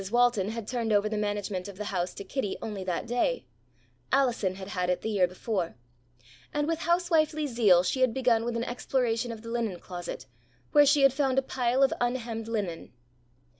[0.11, 3.45] Walton had turned over the management of the house to Kitty only that day
[4.11, 5.75] (Allison had had it the year before)
[6.51, 10.25] and with house wifely zeal she had begun with an exploration of the linen closet
[10.71, 12.93] where she had found a pile of unhemmed linen.